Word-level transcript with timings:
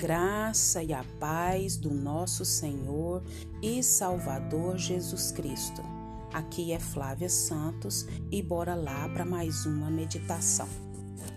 graça 0.00 0.82
e 0.82 0.94
a 0.94 1.04
paz 1.18 1.76
do 1.76 1.90
nosso 1.90 2.42
Senhor 2.42 3.22
e 3.60 3.82
Salvador 3.82 4.78
Jesus 4.78 5.30
Cristo. 5.30 5.82
Aqui 6.32 6.72
é 6.72 6.78
Flávia 6.78 7.28
Santos 7.28 8.06
e 8.30 8.40
bora 8.40 8.74
lá 8.74 9.06
para 9.10 9.26
mais 9.26 9.66
uma 9.66 9.90
meditação. 9.90 10.66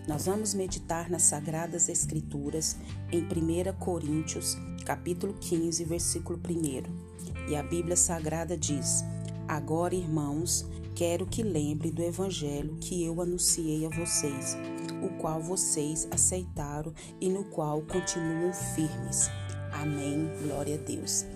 Nós 0.08 0.24
vamos 0.24 0.54
meditar 0.54 1.10
nas 1.10 1.24
sagradas 1.24 1.90
escrituras 1.90 2.78
em 3.12 3.20
1 3.20 3.74
Coríntios, 3.78 4.56
capítulo 4.86 5.34
15, 5.34 5.84
versículo 5.84 6.40
1. 6.40 7.50
E 7.50 7.56
a 7.56 7.62
Bíblia 7.62 7.96
Sagrada 7.96 8.56
diz: 8.56 9.04
Agora, 9.46 9.94
irmãos, 9.94 10.64
quero 10.94 11.26
que 11.26 11.42
lembre 11.42 11.90
do 11.90 12.02
evangelho 12.02 12.78
que 12.80 13.04
eu 13.04 13.20
anunciei 13.20 13.84
a 13.84 13.90
vocês 13.90 14.56
o 15.04 15.10
qual 15.18 15.40
vocês 15.40 16.08
aceitaram 16.10 16.92
e 17.20 17.28
no 17.28 17.44
qual 17.44 17.82
continuam 17.82 18.52
firmes. 18.52 19.28
Amém. 19.72 20.30
Glória 20.42 20.76
a 20.76 20.78
Deus. 20.78 21.26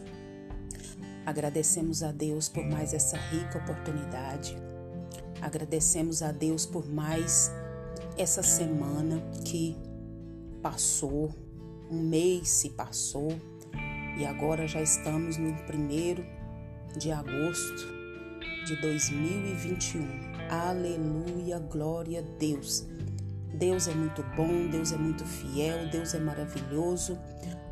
Agradecemos 1.26 2.02
a 2.02 2.10
Deus 2.10 2.48
por 2.48 2.64
mais 2.64 2.95
essa 2.95 3.16
rica 3.16 3.59
oportunidade. 3.59 4.56
Agradecemos 5.42 6.23
a 6.23 6.32
Deus 6.32 6.64
por 6.64 6.88
mais 6.88 7.50
essa 8.16 8.42
semana 8.42 9.23
que 9.45 9.76
passou, 10.62 11.30
um 11.90 12.00
mês 12.00 12.48
se 12.48 12.70
passou 12.70 13.28
e 14.18 14.24
agora 14.24 14.66
já 14.66 14.82
estamos 14.82 15.37
no 15.37 15.54
primeiro 15.64 16.24
de 16.96 17.12
agosto 17.12 17.87
de 18.66 18.74
2021. 18.80 20.28
Aleluia, 20.50 21.59
glória 21.59 22.20
a 22.20 22.38
Deus. 22.38 22.87
Deus 23.55 23.88
é 23.88 23.95
muito 23.95 24.23
bom, 24.37 24.69
Deus 24.70 24.93
é 24.93 24.96
muito 24.96 25.24
fiel, 25.24 25.88
Deus 25.91 26.15
é 26.15 26.21
maravilhoso. 26.21 27.18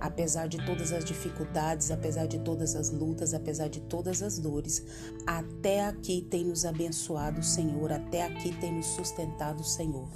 Apesar 0.01 0.47
de 0.47 0.59
todas 0.65 0.93
as 0.93 1.05
dificuldades, 1.05 1.91
apesar 1.91 2.27
de 2.27 2.39
todas 2.41 2.77
as 2.77 2.91
lutas, 2.91 3.33
apesar 3.33 3.69
de 3.69 3.81
todas 3.81 4.23
as 4.23 4.39
dores, 4.39 4.85
até 5.27 5.87
aqui 5.87 6.21
tem 6.21 6.45
nos 6.45 6.65
abençoado 6.65 7.41
o 7.41 7.45
Senhor, 7.45 7.91
até 7.91 8.25
aqui 8.25 8.55
tem 8.61 8.75
nos 8.75 8.87
sustentado 8.87 9.61
o 9.61 9.65
Senhor. 9.65 10.07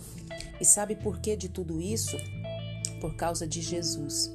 E 0.61 0.65
sabe 0.65 0.95
por 0.97 1.19
que 1.19 1.35
de 1.35 1.49
tudo 1.49 1.81
isso? 1.81 2.17
Por 3.01 3.15
causa 3.17 3.47
de 3.47 3.63
Jesus, 3.63 4.31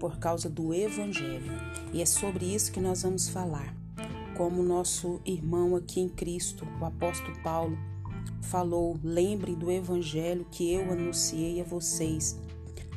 por 0.00 0.18
causa 0.18 0.48
do 0.48 0.72
Evangelho. 0.72 1.52
E 1.92 2.00
é 2.00 2.06
sobre 2.06 2.46
isso 2.46 2.72
que 2.72 2.80
nós 2.80 3.02
vamos 3.02 3.28
falar. 3.28 3.76
Como 4.34 4.62
nosso 4.62 5.20
irmão 5.24 5.76
aqui 5.76 6.00
em 6.00 6.08
Cristo, 6.08 6.66
o 6.80 6.84
apóstolo 6.84 7.38
Paulo, 7.42 7.76
falou: 8.42 8.98
lembre 9.02 9.54
do 9.54 9.70
evangelho 9.70 10.46
que 10.50 10.72
eu 10.72 10.92
anunciei 10.92 11.60
a 11.60 11.64
vocês. 11.64 12.38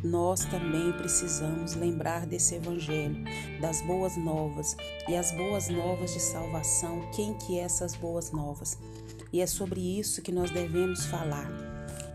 Nós 0.04 0.46
também 0.46 0.94
precisamos 0.94 1.76
lembrar 1.76 2.26
desse 2.26 2.56
evangelho, 2.56 3.18
das 3.60 3.82
boas 3.82 4.16
novas 4.16 4.78
e 5.10 5.16
as 5.16 5.32
boas 5.32 5.68
novas 5.68 6.14
de 6.14 6.22
salvação. 6.22 7.02
Quem 7.14 7.34
que 7.34 7.60
é 7.60 7.64
essas 7.64 7.96
boas 7.96 8.32
novas? 8.32 8.78
E 9.34 9.42
é 9.42 9.46
sobre 9.46 10.00
isso 10.00 10.22
que 10.22 10.32
nós 10.32 10.52
devemos 10.52 11.06
falar, 11.06 11.52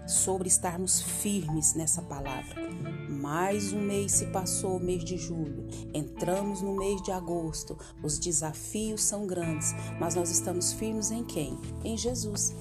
sobre 0.07 0.49
estarmos 0.49 1.03
firmes 1.03 1.75
nessa 1.75 2.01
palavra. 2.01 2.71
Mais 3.09 3.73
um 3.73 3.81
mês 3.81 4.13
se 4.13 4.27
passou, 4.27 4.79
o 4.79 4.83
mês 4.83 5.05
de 5.05 5.19
julho. 5.19 5.69
Entramos 5.93 6.63
no 6.63 6.75
mês 6.75 7.03
de 7.03 7.13
agosto. 7.13 7.77
Os 8.03 8.19
desafios 8.19 9.03
são 9.03 9.27
grandes, 9.27 9.75
mas 10.01 10.15
nós 10.15 10.31
estamos 10.31 10.73
firmes 10.73 11.11
em 11.11 11.23
quem? 11.23 11.59
Em 11.85 11.97
Jesus. 11.99 12.55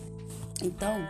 Então, 0.64 1.08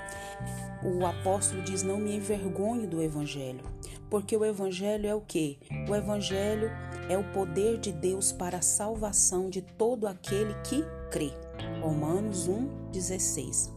o 0.83 1.05
apóstolo 1.05 1.61
diz: 1.61 1.83
Não 1.83 1.97
me 1.97 2.15
envergonhe 2.15 2.87
do 2.87 3.01
evangelho, 3.01 3.61
porque 4.09 4.35
o 4.35 4.43
evangelho 4.43 5.07
é 5.07 5.15
o 5.15 5.21
que? 5.21 5.59
O 5.87 5.95
evangelho 5.95 6.71
é 7.07 7.17
o 7.17 7.23
poder 7.31 7.77
de 7.77 7.91
Deus 7.91 8.31
para 8.31 8.57
a 8.57 8.61
salvação 8.61 9.49
de 9.49 9.61
todo 9.61 10.07
aquele 10.07 10.53
que 10.63 10.83
crê. 11.11 11.31
Romanos 11.81 12.47
1:16. 12.47 13.71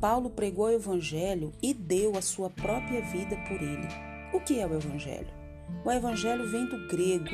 Paulo 0.00 0.28
pregou 0.30 0.66
o 0.66 0.72
evangelho 0.72 1.52
e 1.62 1.72
deu 1.72 2.16
a 2.18 2.22
sua 2.22 2.50
própria 2.50 3.00
vida 3.02 3.36
por 3.48 3.62
ele. 3.62 3.86
O 4.32 4.40
que 4.40 4.58
é 4.58 4.66
o 4.66 4.74
evangelho? 4.74 5.28
O 5.84 5.90
evangelho 5.90 6.50
vem 6.50 6.66
do 6.66 6.88
grego 6.88 7.30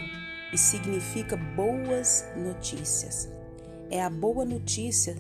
e 0.52 0.58
significa 0.58 1.36
boas 1.36 2.26
notícias. 2.36 3.32
É 3.90 4.02
a 4.02 4.10
boa 4.10 4.44
notícia 4.44 5.16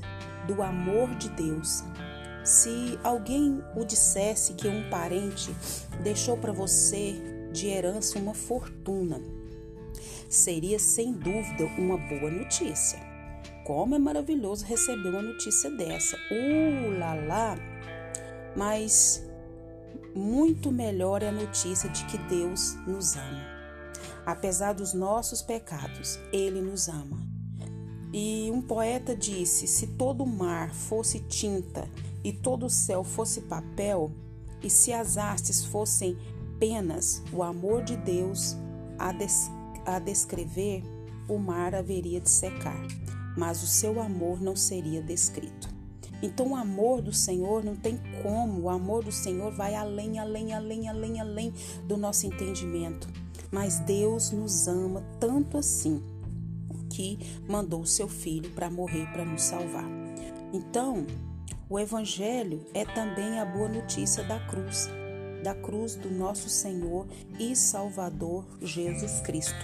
do 0.46 0.62
amor 0.62 1.14
de 1.16 1.30
Deus 1.30 1.82
se 2.48 2.98
alguém 3.04 3.62
o 3.76 3.84
dissesse 3.84 4.54
que 4.54 4.66
um 4.66 4.88
parente 4.88 5.54
deixou 6.02 6.34
para 6.34 6.50
você 6.50 7.14
de 7.52 7.68
herança 7.68 8.18
uma 8.18 8.32
fortuna, 8.32 9.20
seria 10.30 10.78
sem 10.78 11.12
dúvida 11.12 11.66
uma 11.76 11.98
boa 11.98 12.30
notícia. 12.30 12.98
Como 13.66 13.94
é 13.94 13.98
maravilhoso 13.98 14.64
receber 14.64 15.10
uma 15.10 15.20
notícia 15.20 15.70
dessa. 15.70 16.16
Uh, 16.16 16.98
lá, 16.98 17.14
lá. 17.14 17.56
Mas 18.56 19.22
muito 20.14 20.72
melhor 20.72 21.22
é 21.22 21.28
a 21.28 21.32
notícia 21.32 21.90
de 21.90 22.02
que 22.06 22.16
Deus 22.16 22.76
nos 22.86 23.14
ama. 23.14 23.46
Apesar 24.24 24.72
dos 24.72 24.94
nossos 24.94 25.42
pecados, 25.42 26.18
Ele 26.32 26.62
nos 26.62 26.88
ama. 26.88 27.28
E 28.10 28.50
um 28.50 28.62
poeta 28.62 29.14
disse: 29.14 29.66
se 29.66 29.86
todo 29.86 30.24
mar 30.24 30.72
fosse 30.72 31.20
tinta 31.20 31.86
e 32.22 32.32
todo 32.32 32.66
o 32.66 32.70
céu 32.70 33.04
fosse 33.04 33.42
papel, 33.42 34.12
e 34.62 34.68
se 34.68 34.92
as 34.92 35.16
hastes 35.16 35.64
fossem 35.64 36.16
penas, 36.58 37.22
o 37.32 37.42
amor 37.42 37.82
de 37.82 37.96
Deus 37.96 38.56
a, 38.98 39.12
des 39.12 39.50
a 39.86 39.98
descrever, 39.98 40.82
o 41.28 41.38
mar 41.38 41.74
haveria 41.74 42.20
de 42.20 42.28
secar, 42.28 42.80
mas 43.36 43.62
o 43.62 43.66
seu 43.66 44.00
amor 44.00 44.40
não 44.40 44.56
seria 44.56 45.02
descrito. 45.02 45.68
Então, 46.20 46.50
o 46.50 46.56
amor 46.56 47.00
do 47.00 47.12
Senhor 47.12 47.62
não 47.62 47.76
tem 47.76 47.98
como, 48.22 48.62
o 48.62 48.70
amor 48.70 49.04
do 49.04 49.12
Senhor 49.12 49.52
vai 49.52 49.76
além, 49.76 50.18
além, 50.18 50.52
além, 50.52 50.88
além, 50.88 51.20
além 51.20 51.54
do 51.84 51.96
nosso 51.96 52.26
entendimento. 52.26 53.08
Mas 53.52 53.78
Deus 53.80 54.32
nos 54.32 54.66
ama 54.66 55.02
tanto 55.20 55.56
assim 55.56 56.02
que 56.90 57.18
mandou 57.48 57.82
o 57.82 57.86
seu 57.86 58.08
filho 58.08 58.50
para 58.50 58.68
morrer 58.68 59.06
para 59.12 59.24
nos 59.24 59.42
salvar. 59.42 59.88
Então, 60.52 61.06
o 61.70 61.78
Evangelho 61.78 62.64
é 62.72 62.82
também 62.84 63.38
a 63.38 63.44
boa 63.44 63.68
notícia 63.68 64.24
da 64.24 64.40
cruz, 64.40 64.88
da 65.44 65.54
cruz 65.54 65.94
do 65.96 66.10
nosso 66.10 66.48
Senhor 66.48 67.06
e 67.38 67.54
Salvador 67.54 68.46
Jesus 68.62 69.20
Cristo. 69.20 69.54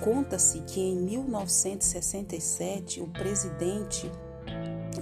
Conta-se 0.00 0.60
que 0.60 0.80
em 0.80 0.96
1967 0.96 3.00
o 3.00 3.06
presidente 3.06 4.10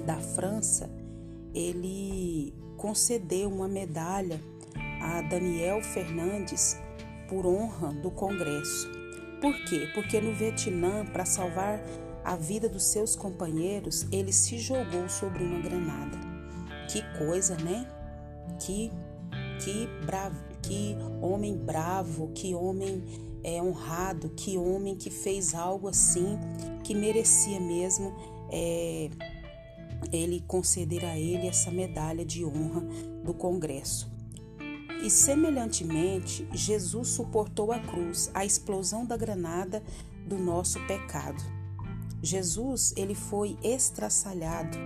da 0.06 0.20
França 0.20 0.88
ele 1.52 2.54
concedeu 2.76 3.48
uma 3.48 3.66
medalha 3.66 4.40
a 5.02 5.20
Daniel 5.22 5.82
Fernandes 5.82 6.76
por 7.28 7.44
honra 7.46 7.92
do 7.94 8.12
Congresso. 8.12 8.88
Por 9.40 9.56
quê? 9.64 9.88
Porque 9.92 10.20
no 10.20 10.32
Vietnã, 10.32 11.04
para 11.06 11.24
salvar 11.24 11.82
a 12.24 12.36
vida 12.36 12.68
dos 12.68 12.84
seus 12.84 13.16
companheiros, 13.16 14.06
ele 14.12 14.32
se 14.32 14.56
jogou 14.58 15.08
sobre 15.08 15.42
uma 15.42 15.58
granada. 15.60 16.27
Que 16.88 17.02
coisa, 17.18 17.56
né? 17.56 17.86
Que 18.58 18.90
que 19.62 19.88
bravo, 20.06 20.36
que 20.62 20.96
homem 21.20 21.56
bravo, 21.56 22.30
que 22.32 22.54
homem 22.54 23.02
é, 23.42 23.62
honrado, 23.62 24.30
que 24.30 24.56
homem 24.56 24.96
que 24.96 25.10
fez 25.10 25.54
algo 25.54 25.88
assim 25.88 26.38
que 26.84 26.94
merecia 26.94 27.60
mesmo 27.60 28.14
é, 28.50 29.10
ele 30.12 30.42
conceder 30.46 31.04
a 31.04 31.18
ele 31.18 31.46
essa 31.46 31.70
medalha 31.70 32.24
de 32.24 32.44
honra 32.44 32.80
do 33.24 33.34
Congresso. 33.34 34.10
E 35.02 35.10
semelhantemente, 35.10 36.48
Jesus 36.52 37.08
suportou 37.08 37.72
a 37.72 37.78
cruz, 37.78 38.30
a 38.34 38.44
explosão 38.44 39.04
da 39.04 39.16
granada 39.16 39.82
do 40.26 40.36
nosso 40.36 40.80
pecado. 40.86 41.42
Jesus, 42.20 42.92
ele 42.96 43.14
foi 43.14 43.56
estraçalhado 43.62 44.76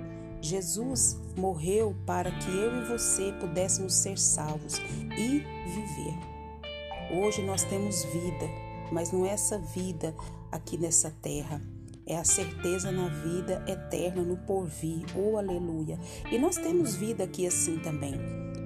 Jesus 0.43 1.17
morreu 1.37 1.95
para 2.05 2.33
que 2.33 2.51
eu 2.51 2.83
e 2.83 2.85
você 2.87 3.33
pudéssemos 3.41 3.95
ser 3.95 4.19
salvos 4.19 4.79
e 5.17 5.39
viver. 5.39 6.19
Hoje 7.13 7.43
nós 7.43 7.63
temos 7.63 8.05
vida, 8.07 8.51
mas 8.91 9.13
não 9.13 9.25
é 9.25 9.31
essa 9.31 9.57
vida 9.57 10.13
aqui 10.51 10.77
nessa 10.77 11.13
terra. 11.23 11.63
É 12.05 12.17
a 12.17 12.25
certeza 12.25 12.91
na 12.91 13.07
vida 13.07 13.65
eterna, 13.69 14.23
no 14.23 14.37
porvir. 14.37 15.05
Oh, 15.17 15.39
aleluia. 15.39 15.97
E 16.31 16.37
nós 16.37 16.57
temos 16.57 16.97
vida 16.97 17.23
aqui 17.23 17.47
assim 17.47 17.79
também. 17.79 18.15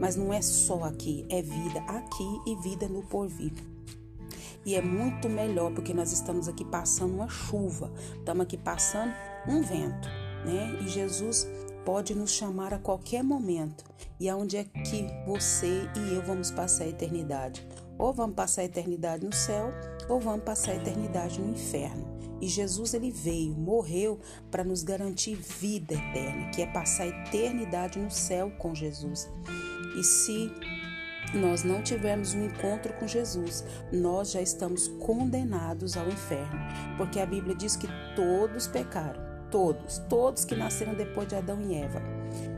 Mas 0.01 0.17
não 0.17 0.33
é 0.33 0.41
só 0.41 0.85
aqui, 0.85 1.27
é 1.29 1.43
vida 1.43 1.81
aqui 1.81 2.41
e 2.47 2.57
vida 2.57 2.89
no 2.89 3.03
porvir. 3.03 3.53
E 4.65 4.75
é 4.75 4.81
muito 4.81 5.29
melhor 5.29 5.73
porque 5.73 5.93
nós 5.93 6.11
estamos 6.11 6.49
aqui 6.49 6.65
passando 6.65 7.15
uma 7.15 7.29
chuva, 7.29 7.93
estamos 8.19 8.43
aqui 8.43 8.57
passando 8.57 9.13
um 9.47 9.63
vento, 9.63 10.09
né? 10.47 10.79
E 10.83 10.89
Jesus 10.89 11.47
pode 11.85 12.15
nos 12.15 12.31
chamar 12.31 12.73
a 12.73 12.79
qualquer 12.79 13.23
momento 13.23 13.85
e 14.19 14.29
aonde 14.29 14.57
é 14.57 14.65
que 14.65 15.07
você 15.27 15.89
e 15.97 16.15
eu 16.15 16.23
vamos 16.23 16.51
passar 16.51 16.85
a 16.85 16.89
eternidade? 16.89 17.67
Ou 17.99 18.13
vamos 18.13 18.35
passar 18.35 18.63
a 18.63 18.67
eternidade 18.67 19.25
no 19.25 19.33
céu, 19.33 19.73
ou 20.09 20.21
vamos 20.21 20.45
passar 20.45 20.73
a 20.73 20.77
eternidade 20.77 21.41
no 21.41 21.51
inferno. 21.51 22.17
E 22.41 22.49
Jesus 22.49 22.93
ele 22.93 23.11
veio, 23.11 23.55
morreu 23.55 24.19
para 24.51 24.65
nos 24.65 24.83
garantir 24.83 25.35
vida 25.35 25.95
eterna, 25.95 26.51
que 26.51 26.63
é 26.63 26.67
passar 26.67 27.05
a 27.05 27.09
eternidade 27.09 27.99
no 27.99 28.11
céu 28.11 28.51
com 28.59 28.75
Jesus. 28.75 29.29
E 29.99 30.05
se 30.05 30.53
nós 31.35 31.63
não 31.63 31.83
tivermos 31.83 32.35
um 32.35 32.45
encontro 32.45 32.93
com 32.95 33.07
Jesus, 33.07 33.65
nós 33.93 34.31
já 34.31 34.41
estamos 34.41 34.89
condenados 34.89 35.97
ao 35.97 36.09
inferno, 36.09 36.59
porque 36.97 37.19
a 37.19 37.27
Bíblia 37.27 37.55
diz 37.55 37.77
que 37.77 37.89
todos 38.15 38.67
pecaram, 38.67 39.26
todos, 39.57 39.97
todos 40.07 40.45
que 40.45 40.55
nasceram 40.55 40.95
depois 40.95 41.27
de 41.27 41.35
Adão 41.35 41.63
e 41.63 41.75
Eva, 41.75 42.03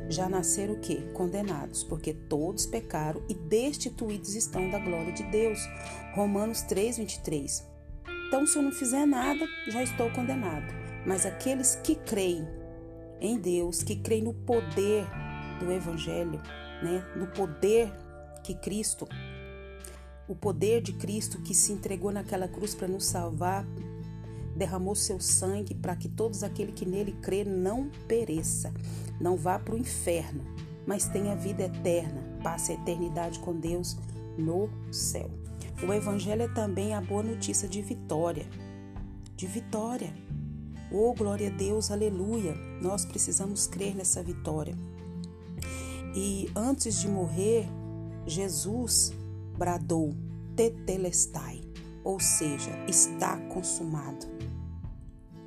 já 0.08 0.28
nasceram 0.28 0.74
o 0.74 0.80
quê? 0.80 0.96
Condenados, 1.14 1.84
porque 1.84 2.12
todos 2.12 2.66
pecaram 2.66 3.22
e 3.28 3.34
destituídos 3.34 4.34
estão 4.34 4.68
da 4.68 4.80
glória 4.80 5.12
de 5.12 5.22
Deus. 5.22 5.60
Romanos 6.12 6.62
3, 6.62 6.98
23. 6.98 7.64
Então, 8.26 8.44
se 8.44 8.58
eu 8.58 8.62
não 8.62 8.72
fizer 8.72 9.06
nada, 9.06 9.46
já 9.68 9.80
estou 9.80 10.10
condenado. 10.10 10.66
Mas 11.06 11.24
aqueles 11.24 11.76
que 11.76 11.94
creem 11.94 12.44
em 13.20 13.38
Deus, 13.38 13.80
que 13.84 13.94
creem 13.94 14.24
no 14.24 14.34
poder 14.34 15.06
do 15.60 15.70
Evangelho, 15.70 16.42
né, 16.82 17.06
no 17.14 17.28
poder 17.28 17.92
que 18.42 18.54
Cristo, 18.54 19.06
o 20.26 20.34
poder 20.34 20.82
de 20.82 20.94
Cristo 20.94 21.40
que 21.42 21.54
se 21.54 21.70
entregou 21.70 22.10
naquela 22.10 22.48
cruz 22.48 22.74
para 22.74 22.88
nos 22.88 23.06
salvar, 23.06 23.64
derramou 24.58 24.94
seu 24.94 25.20
sangue 25.20 25.74
para 25.74 25.96
que 25.96 26.08
todos 26.08 26.42
aqueles 26.42 26.74
que 26.74 26.84
nele 26.84 27.12
crê 27.22 27.44
não 27.44 27.88
pereça, 28.06 28.74
não 29.20 29.36
vá 29.36 29.58
para 29.58 29.74
o 29.74 29.78
inferno, 29.78 30.44
mas 30.86 31.06
tenha 31.06 31.36
vida 31.36 31.62
eterna, 31.62 32.20
passe 32.42 32.72
a 32.72 32.74
eternidade 32.74 33.38
com 33.38 33.54
Deus 33.54 33.96
no 34.36 34.68
céu. 34.92 35.30
O 35.86 35.92
evangelho 35.92 36.42
é 36.42 36.48
também 36.48 36.92
a 36.92 37.00
boa 37.00 37.22
notícia 37.22 37.68
de 37.68 37.80
vitória. 37.80 38.46
De 39.36 39.46
vitória. 39.46 40.12
Oh, 40.90 41.14
glória 41.14 41.48
a 41.48 41.52
Deus, 41.52 41.90
aleluia. 41.90 42.54
Nós 42.82 43.04
precisamos 43.04 43.66
crer 43.66 43.94
nessa 43.94 44.22
vitória. 44.22 44.74
E 46.16 46.50
antes 46.56 47.00
de 47.00 47.08
morrer, 47.08 47.68
Jesus 48.26 49.12
bradou 49.56 50.14
tetelestai, 50.56 51.60
ou 52.02 52.18
seja, 52.18 52.70
está 52.88 53.36
consumado. 53.48 54.37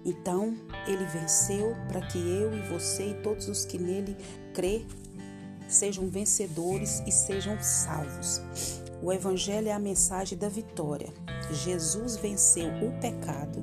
Então, 0.04 0.56
ele 0.88 1.06
venceu 1.06 1.76
para 1.88 2.02
que 2.02 2.18
eu 2.18 2.54
e 2.54 2.62
você 2.70 3.12
e 3.12 3.22
todos 3.22 3.48
os 3.48 3.66
que 3.66 3.78
nele 3.78 4.18
crê 4.54 4.86
sejam 5.68 6.08
vencedores 6.08 7.02
e 7.06 7.12
sejam 7.12 7.62
salvos. 7.62 8.42
O 9.02 9.12
evangelho 9.12 9.68
é 9.68 9.72
a 9.72 9.80
mensagem 9.80 10.38
da 10.38 10.48
vitória. 10.48 11.12
Jesus 11.52 12.18
venceu 12.18 12.68
o 12.68 13.00
pecado, 13.00 13.62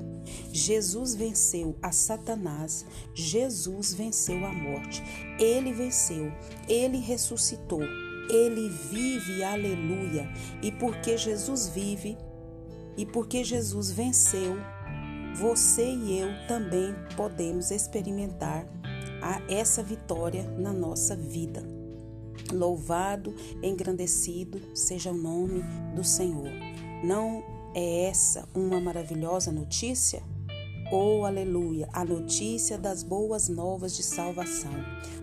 Jesus 0.52 1.14
venceu 1.14 1.76
a 1.80 1.92
Satanás, 1.92 2.84
Jesus 3.14 3.94
venceu 3.94 4.44
a 4.44 4.52
morte. 4.52 5.02
Ele 5.38 5.72
venceu, 5.72 6.32
ele 6.68 6.98
ressuscitou, 6.98 7.82
ele 8.28 8.68
vive, 8.68 9.42
aleluia. 9.42 10.28
E 10.60 10.72
porque 10.72 11.16
Jesus 11.16 11.68
vive 11.68 12.18
e 12.96 13.06
porque 13.06 13.44
Jesus 13.44 13.92
venceu, 13.92 14.56
você 15.36 15.84
e 15.84 16.18
eu 16.18 16.28
também 16.46 16.94
podemos 17.16 17.70
experimentar 17.70 18.66
a 19.22 19.40
essa 19.52 19.82
vitória 19.82 20.44
na 20.58 20.72
nossa 20.72 21.16
vida. 21.16 21.62
Louvado, 22.52 23.34
engrandecido 23.62 24.60
seja 24.74 25.10
o 25.10 25.16
nome 25.16 25.62
do 25.94 26.04
Senhor. 26.04 26.50
Não 27.04 27.42
é 27.74 28.04
essa 28.04 28.48
uma 28.54 28.80
maravilhosa 28.80 29.52
notícia? 29.52 30.22
Oh, 30.90 31.26
aleluia! 31.26 31.86
A 31.92 32.02
notícia 32.02 32.78
das 32.78 33.02
boas 33.02 33.46
novas 33.46 33.94
de 33.94 34.02
salvação. 34.02 34.72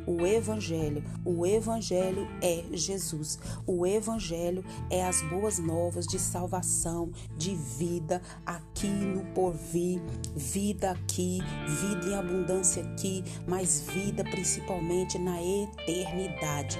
O 0.06 0.24
Evangelho. 0.24 1.04
O 1.26 1.44
Evangelho 1.44 2.28
é 2.40 2.64
Jesus. 2.72 3.40
O 3.66 3.88
Evangelho 3.88 4.64
é 4.92 5.04
as 5.04 5.24
boas 5.24 5.58
novas 5.58 6.06
de 6.06 6.20
salvação, 6.20 7.12
de 7.36 7.56
vida 7.56 8.22
aqui 8.46 8.86
no 8.86 9.26
porvir, 9.34 10.00
vida 10.36 10.92
aqui, 10.92 11.40
vida 11.82 12.10
em 12.10 12.14
abundância 12.14 12.84
aqui, 12.84 13.24
mas 13.48 13.82
vida 13.82 14.24
principalmente 14.24 15.18
na 15.18 15.42
eternidade. 15.42 16.78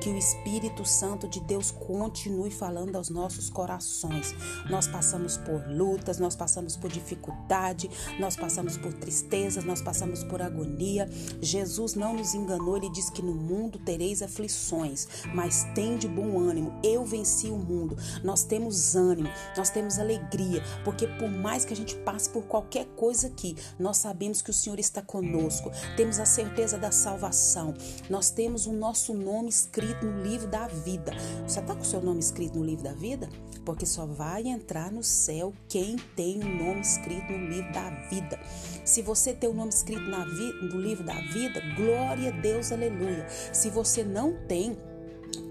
Que 0.00 0.08
o 0.08 0.16
Espírito 0.16 0.84
Santo 0.84 1.28
de 1.28 1.38
Deus 1.40 1.70
continue 1.70 2.50
falando 2.50 2.96
aos 2.96 3.10
nossos 3.10 3.50
corações. 3.50 4.34
Nós 4.70 4.88
passamos 4.88 5.36
por 5.36 5.68
lutas, 5.68 6.18
nós 6.18 6.34
passamos 6.34 6.76
por 6.76 6.90
dificuldade, 6.90 7.90
nós 8.22 8.36
passamos 8.36 8.76
por 8.76 8.94
tristezas, 8.94 9.64
nós 9.64 9.82
passamos 9.82 10.22
por 10.22 10.40
agonia. 10.40 11.10
Jesus 11.40 11.96
não 11.96 12.14
nos 12.14 12.34
enganou, 12.34 12.76
ele 12.76 12.88
diz 12.88 13.10
que 13.10 13.20
no 13.20 13.34
mundo 13.34 13.80
tereis 13.80 14.22
aflições, 14.22 15.08
mas 15.34 15.64
tem 15.74 15.98
de 15.98 16.06
bom 16.06 16.38
ânimo. 16.38 16.72
Eu 16.84 17.04
venci 17.04 17.48
o 17.48 17.58
mundo. 17.58 17.96
Nós 18.22 18.44
temos 18.44 18.94
ânimo, 18.94 19.28
nós 19.56 19.70
temos 19.70 19.98
alegria, 19.98 20.62
porque 20.84 21.08
por 21.08 21.28
mais 21.28 21.64
que 21.64 21.72
a 21.72 21.76
gente 21.76 21.96
passe 21.96 22.30
por 22.30 22.44
qualquer 22.44 22.86
coisa 22.94 23.26
aqui, 23.26 23.56
nós 23.76 23.96
sabemos 23.96 24.40
que 24.40 24.50
o 24.50 24.54
Senhor 24.54 24.78
está 24.78 25.02
conosco. 25.02 25.72
Temos 25.96 26.20
a 26.20 26.24
certeza 26.24 26.78
da 26.78 26.92
salvação. 26.92 27.74
Nós 28.08 28.30
temos 28.30 28.66
o 28.66 28.72
nosso 28.72 29.14
nome 29.14 29.48
escrito 29.48 30.06
no 30.06 30.22
livro 30.22 30.46
da 30.46 30.68
vida. 30.68 31.12
Você 31.44 31.58
está 31.58 31.74
com 31.74 31.82
o 31.82 31.84
seu 31.84 32.00
nome 32.00 32.20
escrito 32.20 32.56
no 32.56 32.64
livro 32.64 32.84
da 32.84 32.92
vida? 32.92 33.28
Porque 33.64 33.84
só 33.84 34.06
vai 34.06 34.46
entrar 34.46 34.92
no 34.92 35.02
céu 35.02 35.52
quem 35.68 35.96
tem 36.14 36.38
o 36.38 36.64
nome 36.64 36.80
escrito 36.82 37.32
no 37.32 37.48
livro 37.48 37.72
da 37.72 37.90
vida 37.90 38.11
vida. 38.12 38.38
Se 38.84 39.00
você 39.00 39.32
tem 39.32 39.48
o 39.48 39.54
nome 39.54 39.70
escrito 39.70 40.02
no 40.02 40.80
livro 40.80 41.04
da 41.04 41.18
vida, 41.32 41.60
glória 41.76 42.28
a 42.28 42.40
Deus, 42.40 42.70
aleluia. 42.72 43.26
Se 43.52 43.70
você 43.70 44.04
não 44.04 44.36
tem, 44.46 44.76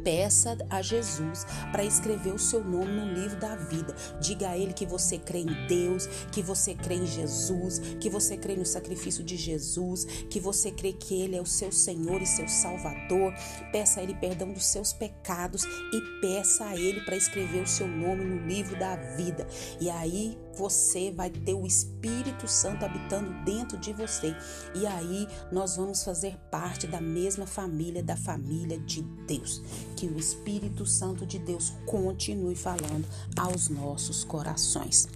Peça 0.03 0.57
a 0.69 0.81
Jesus 0.81 1.45
para 1.71 1.83
escrever 1.83 2.33
o 2.33 2.39
seu 2.39 2.63
nome 2.63 2.91
no 2.91 3.13
livro 3.13 3.39
da 3.39 3.55
vida. 3.55 3.95
Diga 4.19 4.49
a 4.49 4.57
Ele 4.57 4.73
que 4.73 4.85
você 4.85 5.17
crê 5.17 5.39
em 5.39 5.67
Deus, 5.67 6.07
que 6.31 6.41
você 6.41 6.73
crê 6.73 6.95
em 6.95 7.05
Jesus, 7.05 7.79
que 7.99 8.09
você 8.09 8.35
crê 8.35 8.55
no 8.55 8.65
sacrifício 8.65 9.23
de 9.23 9.37
Jesus, 9.37 10.05
que 10.29 10.39
você 10.39 10.71
crê 10.71 10.93
que 10.93 11.21
Ele 11.21 11.35
é 11.35 11.41
o 11.41 11.45
seu 11.45 11.71
Senhor 11.71 12.21
e 12.21 12.25
seu 12.25 12.47
Salvador. 12.47 13.33
Peça 13.71 13.99
a 13.99 14.03
Ele 14.03 14.15
perdão 14.15 14.51
dos 14.51 14.65
seus 14.65 14.91
pecados 14.91 15.63
e 15.63 16.21
peça 16.21 16.65
a 16.65 16.75
Ele 16.75 17.01
para 17.01 17.15
escrever 17.15 17.61
o 17.61 17.67
seu 17.67 17.87
nome 17.87 18.23
no 18.23 18.47
livro 18.47 18.77
da 18.77 18.95
vida. 18.95 19.47
E 19.79 19.89
aí 19.89 20.37
você 20.55 21.11
vai 21.11 21.29
ter 21.29 21.53
o 21.53 21.65
Espírito 21.65 22.47
Santo 22.47 22.85
habitando 22.85 23.31
dentro 23.43 23.77
de 23.77 23.93
você. 23.93 24.35
E 24.75 24.85
aí 24.85 25.27
nós 25.51 25.75
vamos 25.75 26.03
fazer 26.03 26.37
parte 26.49 26.87
da 26.87 27.01
mesma 27.01 27.45
família, 27.45 28.03
da 28.03 28.15
família 28.15 28.79
de 28.79 29.01
Deus. 29.27 29.61
Que 29.95 30.07
o 30.07 30.17
Espírito 30.17 30.85
Santo 30.85 31.25
de 31.25 31.39
Deus 31.39 31.73
continue 31.85 32.55
falando 32.55 33.07
aos 33.37 33.69
nossos 33.69 34.23
corações. 34.23 35.07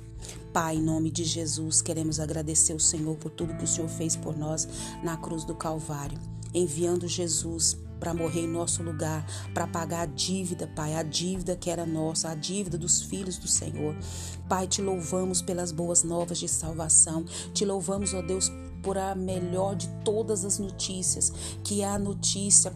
Pai, 0.52 0.78
em 0.78 0.82
nome 0.82 1.12
de 1.12 1.24
Jesus, 1.24 1.82
queremos 1.82 2.20
agradecer 2.20 2.74
o 2.74 2.80
Senhor 2.80 3.16
por 3.18 3.30
tudo 3.30 3.56
que 3.58 3.66
o 3.66 3.68
Senhor 3.68 3.90
fez 3.90 4.16
por 4.16 4.38
nós 4.38 4.68
na 5.04 5.18
cruz 5.18 5.44
do 5.44 5.54
Calvário, 5.54 6.18
enviando 6.54 7.08
Jesus 7.08 7.78
para 8.00 8.14
morrer 8.14 8.42
em 8.42 8.48
nosso 8.48 8.84
lugar, 8.84 9.26
para 9.54 9.68
pagar 9.68 10.02
a 10.02 10.06
dívida, 10.06 10.68
Pai, 10.76 10.96
a 10.96 11.04
dívida 11.04 11.56
que 11.56 11.70
era 11.70 11.86
nossa, 11.86 12.30
a 12.30 12.36
dívida 12.36 12.78
dos 12.78 13.02
filhos 13.02 13.38
do 13.38 13.48
Senhor. 13.48 13.96
Pai, 14.48 14.68
te 14.68 14.82
louvamos 14.82 15.42
pelas 15.42 15.72
boas 15.72 16.04
novas 16.04 16.38
de 16.38 16.48
salvação. 16.48 17.26
Te 17.54 17.66
louvamos, 17.66 18.14
ó 18.14 18.22
Deus, 18.22 18.52
por 18.82 18.98
a 18.98 19.16
melhor 19.16 19.76
de 19.76 19.88
todas 20.04 20.46
as 20.46 20.60
notícias, 20.60 21.32
que 21.64 21.82
é 21.82 21.88
a 21.88 21.98
notícia 21.98 22.72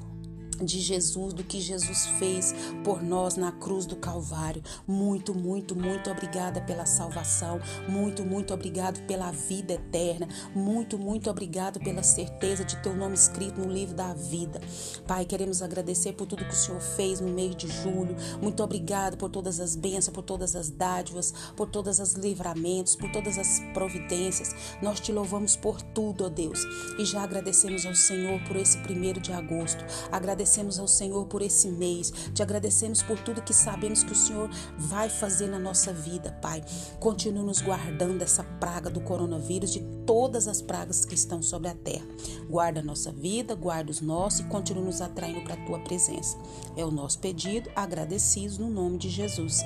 de 0.65 0.79
Jesus, 0.79 1.33
do 1.33 1.43
que 1.43 1.59
Jesus 1.59 2.07
fez 2.17 2.53
por 2.83 3.01
nós 3.01 3.35
na 3.35 3.51
cruz 3.51 3.85
do 3.85 3.95
Calvário. 3.95 4.61
Muito, 4.87 5.33
muito, 5.33 5.75
muito 5.75 6.09
obrigada 6.09 6.61
pela 6.61 6.85
salvação. 6.85 7.59
Muito, 7.87 8.23
muito 8.23 8.53
obrigado 8.53 8.99
pela 9.05 9.31
vida 9.31 9.73
eterna. 9.73 10.27
Muito, 10.53 10.97
muito 10.97 11.29
obrigado 11.29 11.79
pela 11.79 12.03
certeza 12.03 12.65
de 12.65 12.75
teu 12.77 12.95
nome 12.95 13.15
escrito 13.15 13.59
no 13.59 13.71
livro 13.71 13.95
da 13.95 14.13
vida. 14.13 14.59
Pai, 15.07 15.25
queremos 15.25 15.61
agradecer 15.61 16.13
por 16.13 16.25
tudo 16.27 16.45
que 16.45 16.53
o 16.53 16.55
Senhor 16.55 16.81
fez 16.81 17.19
no 17.21 17.29
mês 17.29 17.55
de 17.55 17.67
julho. 17.67 18.15
Muito 18.41 18.61
obrigado 18.63 19.17
por 19.17 19.29
todas 19.29 19.59
as 19.59 19.75
bênçãos, 19.75 20.13
por 20.13 20.23
todas 20.23 20.55
as 20.55 20.69
dádivas, 20.69 21.33
por 21.55 21.69
todas 21.69 21.99
as 21.99 22.13
livramentos, 22.13 22.95
por 22.95 23.11
todas 23.11 23.37
as 23.37 23.61
providências. 23.73 24.53
Nós 24.81 24.99
te 24.99 25.11
louvamos 25.11 25.55
por 25.55 25.81
tudo, 25.81 26.25
ó 26.25 26.29
Deus. 26.29 26.63
E 26.97 27.05
já 27.05 27.23
agradecemos 27.23 27.85
ao 27.85 27.95
Senhor 27.95 28.41
por 28.43 28.55
esse 28.55 28.77
primeiro 28.79 29.19
de 29.19 29.31
agosto. 29.31 29.83
Agradecemos 30.11 30.48
agradecemos 30.49 30.79
ao 30.79 30.87
Senhor 30.87 31.27
por 31.27 31.43
esse 31.43 31.67
mês, 31.67 32.11
te 32.33 32.41
agradecemos 32.41 33.03
por 33.03 33.19
tudo 33.19 33.41
que 33.41 33.53
sabemos 33.53 34.01
que 34.01 34.13
o 34.13 34.15
Senhor 34.15 34.49
vai 34.79 35.07
fazer 35.07 35.47
na 35.47 35.59
nossa 35.59 35.93
vida, 35.93 36.31
Pai. 36.41 36.63
Continue 36.99 37.43
nos 37.43 37.61
guardando 37.61 38.17
dessa 38.17 38.43
praga 38.43 38.89
do 38.89 38.99
coronavírus, 38.99 39.71
de 39.71 39.81
todas 40.07 40.47
as 40.47 40.59
pragas 40.59 41.05
que 41.05 41.13
estão 41.13 41.39
sobre 41.39 41.69
a 41.69 41.75
terra. 41.75 42.07
Guarda 42.49 42.79
a 42.79 42.83
nossa 42.83 43.11
vida, 43.11 43.53
guarda 43.53 43.91
os 43.91 44.01
nossos 44.01 44.39
e 44.39 44.43
continue 44.45 44.85
nos 44.85 45.01
atraindo 45.01 45.41
para 45.41 45.53
a 45.53 45.65
tua 45.65 45.79
presença. 45.79 46.35
É 46.75 46.83
o 46.83 46.89
nosso 46.89 47.19
pedido, 47.19 47.69
agradecidos 47.75 48.57
no 48.57 48.71
nome 48.71 48.97
de 48.97 49.09
Jesus. 49.09 49.61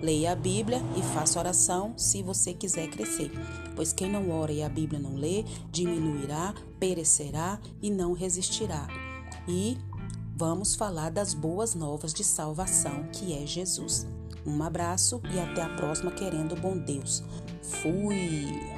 Leia 0.00 0.30
a 0.32 0.36
Bíblia 0.36 0.80
e 0.96 1.02
faça 1.14 1.40
oração 1.40 1.94
se 1.96 2.22
você 2.22 2.54
quiser 2.54 2.88
crescer, 2.90 3.32
pois 3.74 3.92
quem 3.92 4.08
não 4.08 4.30
ora 4.30 4.52
e 4.52 4.62
a 4.62 4.68
Bíblia 4.68 5.00
não 5.00 5.16
lê, 5.16 5.44
diminuirá, 5.72 6.54
perecerá 6.78 7.58
e 7.82 7.90
não 7.90 8.12
resistirá. 8.12 8.86
E 9.48 9.78
vamos 10.38 10.76
falar 10.76 11.10
das 11.10 11.34
boas 11.34 11.74
novas 11.74 12.14
de 12.14 12.22
salvação, 12.22 13.08
que 13.12 13.36
é 13.36 13.44
Jesus. 13.44 14.06
Um 14.46 14.62
abraço 14.62 15.20
e 15.34 15.40
até 15.40 15.60
a 15.60 15.68
próxima, 15.70 16.12
querendo 16.12 16.54
bom 16.54 16.78
Deus. 16.78 17.24
Fui! 17.60 18.77